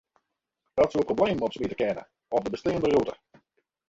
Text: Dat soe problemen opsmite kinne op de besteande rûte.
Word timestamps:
Dat 0.73 0.91
soe 0.91 1.03
problemen 1.05 1.43
opsmite 1.43 1.75
kinne 1.75 2.07
op 2.27 2.43
de 2.43 2.49
besteande 2.49 2.89
rûte. 2.93 3.17